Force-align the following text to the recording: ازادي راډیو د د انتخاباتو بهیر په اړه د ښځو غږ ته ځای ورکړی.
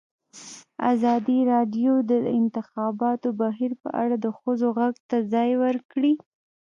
ازادي 0.91 1.39
راډیو 1.51 1.93
د 2.09 2.11
د 2.27 2.27
انتخاباتو 2.39 3.29
بهیر 3.41 3.71
په 3.81 3.89
اړه 4.03 4.15
د 4.19 4.25
ښځو 4.37 4.67
غږ 4.79 4.93
ته 5.09 5.17
ځای 5.33 5.49
ورکړی. 5.63 6.13